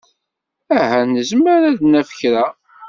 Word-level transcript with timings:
Ahat 0.77 1.05
nezmer 1.07 1.61
ad 1.69 1.75
d-naf 1.79 2.09
kra. 2.19 2.45